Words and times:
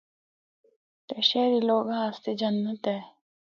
تے 1.07 1.15
شہری 1.29 1.59
لوگاں 1.69 2.01
آسطے 2.07 2.31
جنّت 2.39 2.83
اے۔ 2.91 2.99